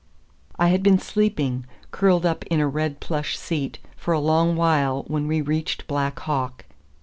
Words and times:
I 0.57 0.69
had 0.69 0.81
been 0.81 0.97
sleeping, 0.97 1.67
curled 1.91 2.25
up 2.25 2.41
in 2.47 2.59
a 2.59 2.67
red 2.67 2.99
plush 2.99 3.37
seat, 3.37 3.77
for 3.95 4.15
a 4.15 4.19
long 4.19 4.55
while 4.55 5.03
when 5.05 5.27
we 5.27 5.41
reached 5.41 5.85
Black 5.85 6.17
Hawk. 6.21 6.65